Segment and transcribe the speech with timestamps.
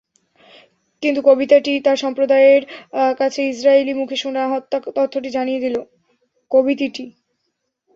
[1.03, 2.61] কিন্তু কিবতীটি তার সম্প্রদায়ের
[3.19, 5.75] কাছে ইসরাঈলীর মুখে শোনা হত্যা তথ্যটি জানিয়ে দিল।